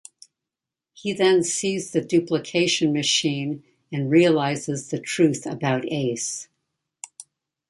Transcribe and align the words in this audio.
He 0.93 1.13
then 1.13 1.43
sees 1.43 1.91
the 1.91 2.01
duplication 2.01 2.91
machine 2.91 3.63
and 3.91 4.09
realises 4.09 4.89
the 4.89 4.99
truth 4.99 5.45
about 5.45 5.85
Ace. 5.93 6.47